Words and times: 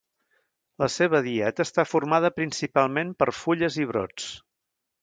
La 0.83 0.87
seva 0.93 1.21
dieta 1.27 1.67
està 1.67 1.85
formada 1.91 2.33
principalment 2.41 3.17
per 3.21 3.31
fulles 3.43 3.79
i 3.87 3.89
brots. 3.95 4.35